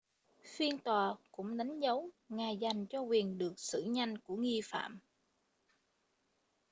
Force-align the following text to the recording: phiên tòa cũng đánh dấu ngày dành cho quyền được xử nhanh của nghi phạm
phiên 0.53 0.79
tòa 0.79 1.15
cũng 1.31 1.57
đánh 1.57 1.79
dấu 1.79 2.09
ngày 2.29 2.57
dành 2.57 2.85
cho 2.87 2.99
quyền 3.01 3.37
được 3.37 3.53
xử 3.59 3.83
nhanh 3.83 4.17
của 4.17 4.35
nghi 4.35 4.61
phạm 4.63 4.99